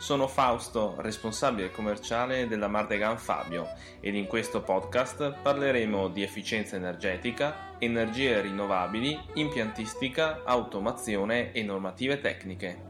[0.00, 3.68] Sono Fausto, responsabile commerciale della Mardegan Fabio
[4.00, 12.82] ed in questo podcast parleremo di efficienza energetica, energie rinnovabili, impiantistica, automazione e normative tecniche.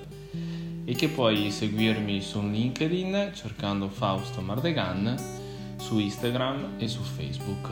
[0.86, 5.14] e che puoi seguirmi su LinkedIn cercando Fausto Mardegan,
[5.76, 7.68] su Instagram e su Facebook.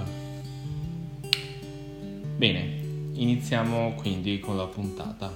[2.36, 2.82] Bene,
[3.14, 5.34] iniziamo quindi con la puntata.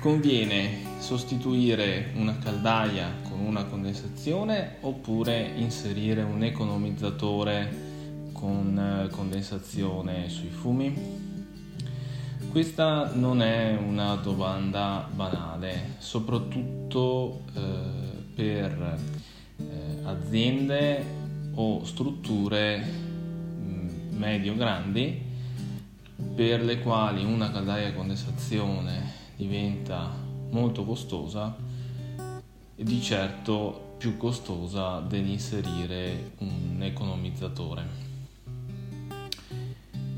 [0.00, 10.48] Conviene sostituire una caldaia con una condensazione oppure inserire un economizzatore con eh, condensazione sui
[10.48, 11.20] fumi?
[12.50, 17.60] Questa non è una domanda banale, soprattutto eh,
[18.34, 18.98] per
[19.58, 21.04] eh, aziende
[21.56, 25.30] o strutture mm, medio-grandi
[26.34, 30.21] per le quali una caldaia a condensazione diventa
[30.52, 31.54] molto costosa
[32.74, 38.10] e di certo più costosa dell'inserire un economizzatore.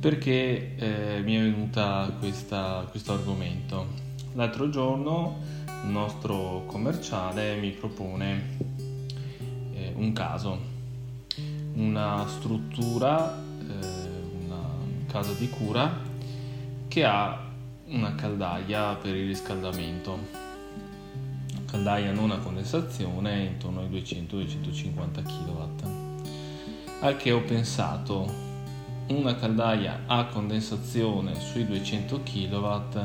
[0.00, 3.87] Perché eh, mi è venuta questa, questo argomento?
[4.34, 5.39] L'altro giorno
[5.84, 8.56] un nostro commerciale mi propone
[9.72, 10.59] eh, un caso,
[11.75, 14.62] una struttura, eh, una
[15.06, 16.01] casa di cura
[16.89, 17.53] che ha
[17.87, 20.19] una caldaia per il riscaldamento.
[21.67, 26.03] Caldaia non a condensazione intorno ai 200-250 kW
[27.00, 28.27] al che ho pensato
[29.09, 32.99] una caldaia a condensazione sui 200 kW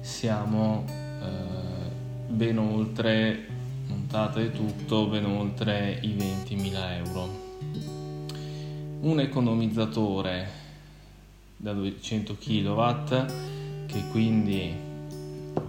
[0.00, 1.90] siamo eh,
[2.28, 3.48] ben oltre
[3.88, 7.42] montata e tutto ben oltre i 20.000 euro.
[9.00, 10.48] Un economizzatore
[11.56, 13.63] da 200 kW
[13.94, 14.74] che quindi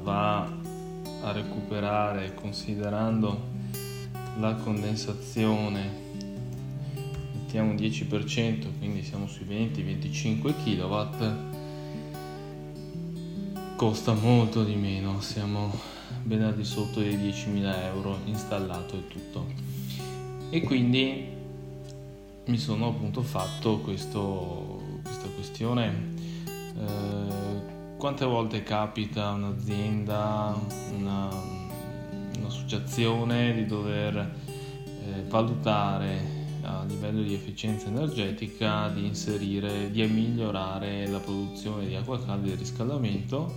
[0.02, 3.54] va a recuperare considerando
[4.40, 6.04] la condensazione
[7.34, 11.54] mettiamo un 10% quindi siamo sui 20-25 kW
[13.76, 15.94] costa molto di meno siamo
[16.26, 19.46] ben al di sotto dei 10.000 euro installato e tutto.
[20.50, 21.28] E quindi
[22.46, 26.14] mi sono appunto fatto questo, questa questione.
[26.48, 27.45] Eh,
[28.06, 30.56] quante volte capita un'azienda,
[30.96, 31.28] una,
[32.38, 41.18] un'associazione di dover eh, valutare a livello di efficienza energetica di inserire, di migliorare la
[41.18, 43.52] produzione di acqua calda e di riscaldamento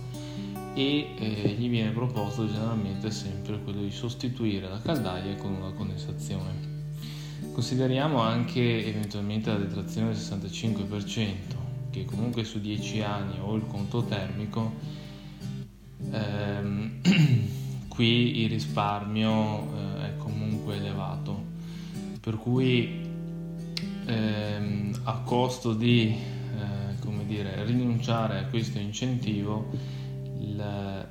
[0.73, 6.87] e eh, gli viene proposto generalmente sempre quello di sostituire la caldaia con una condensazione.
[7.53, 14.03] Consideriamo anche eventualmente la detrazione del 65%, che comunque su 10 anni ho il conto
[14.03, 14.73] termico,
[16.11, 17.01] ehm,
[17.87, 21.43] qui il risparmio eh, è comunque elevato,
[22.19, 23.07] per cui
[24.05, 29.69] ehm, a costo di eh, come dire, rinunciare a questo incentivo
[30.39, 31.07] il,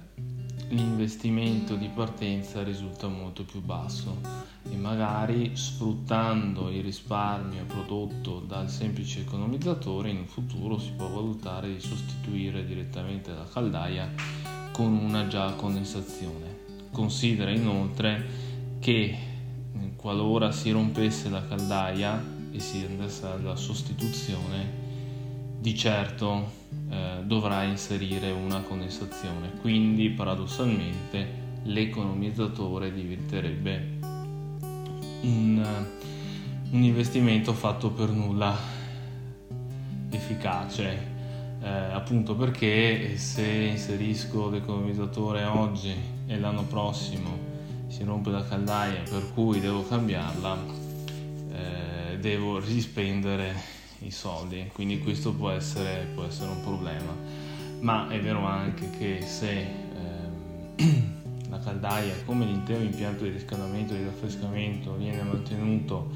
[0.69, 9.21] l'investimento di partenza risulta molto più basso e magari sfruttando il risparmio prodotto dal semplice
[9.21, 14.13] economizzatore in un futuro si può valutare di sostituire direttamente la caldaia
[14.73, 16.67] con una già condensazione.
[16.91, 18.47] Considera inoltre
[18.79, 19.17] che
[19.97, 22.23] qualora si rompesse la caldaia
[22.53, 24.87] e si andasse alla sostituzione
[25.61, 26.51] di certo
[26.89, 33.98] eh, dovrà inserire una condensazione quindi paradossalmente l'economizzatore diventerebbe
[35.23, 35.87] un,
[36.71, 38.57] un investimento fatto per nulla
[40.11, 41.17] efficace.
[41.61, 45.93] Eh, appunto perché se inserisco l'economizzatore oggi
[46.27, 47.47] e l'anno prossimo
[47.89, 50.57] si rompe la caldaia per cui devo cambiarla,
[51.53, 57.13] eh, devo rispendere i soldi, quindi questo può essere, può essere, un problema.
[57.81, 59.67] Ma è vero anche che se
[60.77, 61.17] ehm,
[61.59, 66.11] la caldaia, come l'intero impianto di riscaldamento e di raffrescamento, viene mantenuto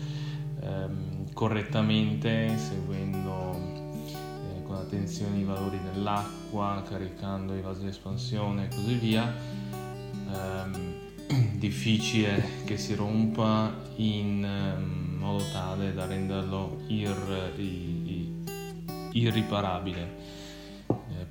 [0.60, 3.52] ehm, correttamente, seguendo
[4.06, 9.34] eh, con attenzione i valori dell'acqua, caricando i vasi di espansione e così via,
[10.32, 10.94] ehm,
[11.58, 17.52] difficile che si rompa in um, modo tale da renderlo ir,
[19.12, 20.21] irriparabile.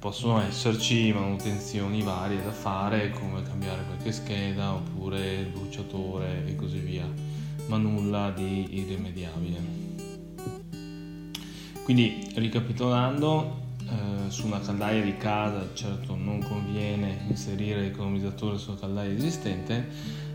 [0.01, 6.79] Possono esserci manutenzioni varie da fare come cambiare qualche scheda oppure il bruciatore e così
[6.79, 7.07] via,
[7.67, 9.59] ma nulla di irrimediabile.
[11.83, 19.13] Quindi ricapitolando, eh, su una caldaia di casa certo non conviene inserire l'economizzatore sulla caldaia
[19.13, 19.87] esistente,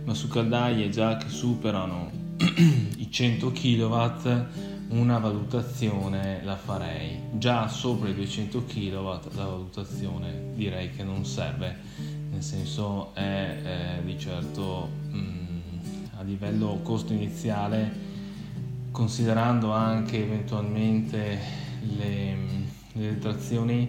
[0.05, 2.09] ma su caldaie già che superano
[2.99, 7.19] i 100 kW una valutazione la farei.
[7.33, 11.77] Già sopra i 200 kW la valutazione direi che non serve,
[12.31, 18.15] nel senso è, è di certo mh, mm, a livello costo iniziale
[18.91, 21.39] considerando anche eventualmente
[21.99, 22.37] le
[22.97, 23.89] nelle detrazioni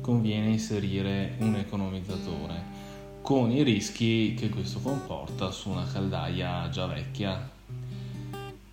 [0.00, 2.76] conviene inserire un economizzatore
[3.22, 7.50] con i rischi che questo comporta su una caldaia già vecchia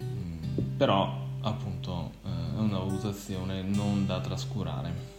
[0.04, 5.14] mm, però appunto eh, è una valutazione non da trascurare.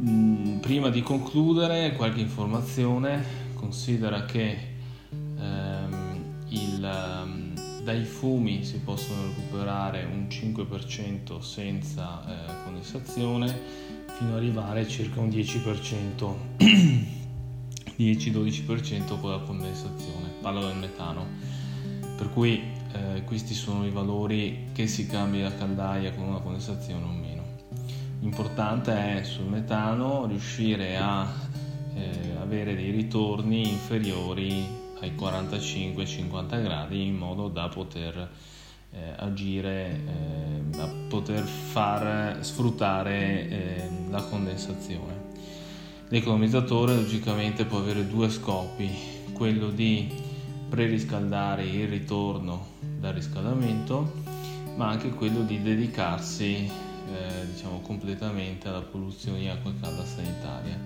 [0.00, 3.40] Mm, prima di concludere qualche informazione.
[3.54, 4.58] Considera che
[5.38, 13.60] ehm, il ehm, dai fumi si possono recuperare un 5% senza eh, condensazione
[14.16, 16.34] fino ad arrivare a circa un 10%,
[17.96, 21.26] 10-12% con la condensazione, parlo del metano.
[22.16, 27.04] Per cui eh, questi sono i valori che si cambia la caldaia con una condensazione
[27.04, 27.42] o meno.
[28.20, 31.26] L'importante è sul metano riuscire a
[31.94, 34.64] eh, avere dei ritorni inferiori
[35.00, 38.30] ai 45-50 gradi in modo da poter
[38.92, 45.30] eh, agire, eh, da poter far sfruttare eh, la condensazione.
[46.08, 48.88] L'economizzatore logicamente può avere due scopi,
[49.32, 50.08] quello di
[50.72, 54.10] preriscaldare il ritorno dal riscaldamento,
[54.76, 60.80] ma anche quello di dedicarsi eh, diciamo, completamente alla produzione di acqua calda sanitaria.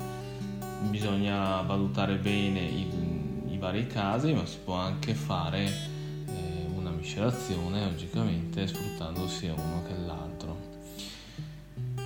[0.91, 3.17] Bisogna valutare bene il
[3.57, 9.83] i vari casi, ma si può anche fare eh, una miscelazione logicamente sfruttando sia uno
[9.87, 10.57] che l'altro.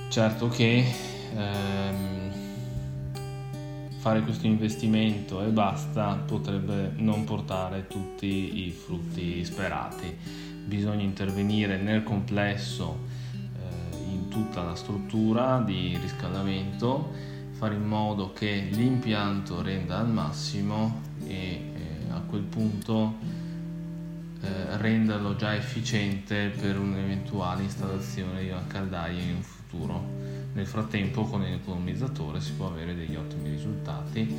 [0.09, 0.85] Certo che
[1.35, 2.20] ehm,
[4.01, 10.17] fare questo investimento e basta potrebbe non portare tutti i frutti sperati.
[10.65, 12.97] Bisogna intervenire nel complesso
[13.35, 17.11] eh, in tutta la struttura di riscaldamento,
[17.51, 23.17] fare in modo che l'impianto renda al massimo e eh, a quel punto
[24.43, 30.03] eh, renderlo già efficiente per un'eventuale installazione di una caldaia in un futuro.
[30.53, 34.35] Nel frattempo con l'economizzatore si può avere degli ottimi risultati,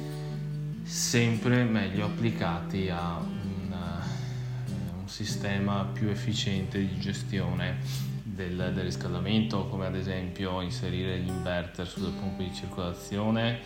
[0.82, 7.76] sempre meglio applicati a una, eh, un sistema più efficiente di gestione
[8.24, 13.60] del, del, riscaldamento, come ad esempio inserire gli inverter sulle pompe di circolazione,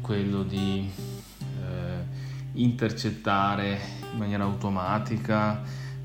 [0.00, 0.90] quello di
[1.60, 3.78] eh, intercettare
[4.12, 5.62] in maniera automatica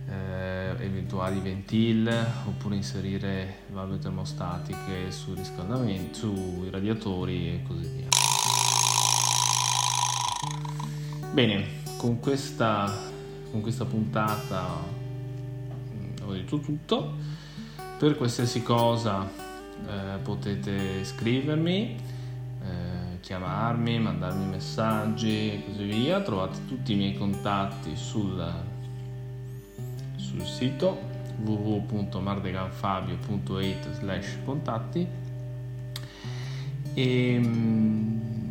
[0.08, 2.08] eh, eventuali ventil
[2.48, 8.08] oppure inserire valve termostatiche sui riscaldamenti, sui radiatori e così via.
[11.32, 11.66] Bene,
[11.98, 12.92] con questa,
[13.52, 14.78] con questa puntata
[15.94, 17.38] mm, ho detto tutto.
[18.00, 19.30] Per qualsiasi cosa
[19.88, 21.98] eh, potete scrivermi
[23.30, 26.20] chiamarmi, mandarmi messaggi e così via.
[26.22, 28.52] Trovate tutti i miei contatti sul,
[30.16, 31.00] sul sito
[31.44, 35.08] www.mardeganfabio.it slash contatti
[36.96, 37.42] e,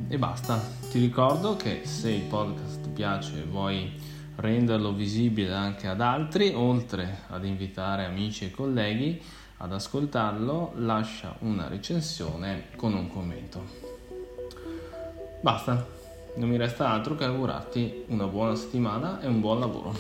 [0.07, 0.63] e basta.
[0.89, 3.91] Ti ricordo che se il podcast ti piace e vuoi
[4.37, 9.21] renderlo visibile anche ad altri, oltre ad invitare amici e colleghi
[9.57, 13.98] ad ascoltarlo, lascia una recensione con un commento.
[15.41, 15.87] Basta,
[16.35, 19.93] Non mi resta altro che augurarti una buona settimana e un buon lavoro.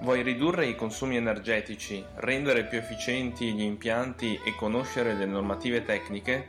[0.00, 6.48] Vuoi ridurre i consumi energetici, rendere più efficienti gli impianti e conoscere le normative tecniche?